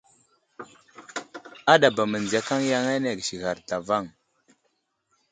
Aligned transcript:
Aɗaba 1.71 2.03
mənziyakaŋ 2.11 2.59
yaŋ 2.71 2.85
agisighar 3.11 3.57
zlavaŋ. 3.67 4.03